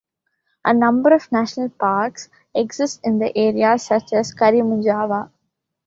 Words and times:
A 0.65 0.73
number 0.73 1.13
of 1.13 1.31
national 1.31 1.69
parks 1.69 2.27
exist 2.55 3.01
in 3.03 3.19
the 3.19 3.37
area 3.37 3.77
such 3.77 4.13
as 4.13 4.33
Karimunjawa. 4.33 5.29